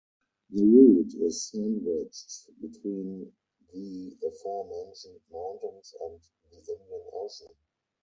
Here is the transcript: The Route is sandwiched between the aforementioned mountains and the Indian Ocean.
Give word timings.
The 0.49 0.63
Route 0.65 1.13
is 1.13 1.51
sandwiched 1.51 2.49
between 2.59 3.31
the 3.71 4.17
aforementioned 4.27 5.21
mountains 5.31 5.93
and 6.03 6.19
the 6.49 6.57
Indian 6.57 7.05
Ocean. 7.13 7.55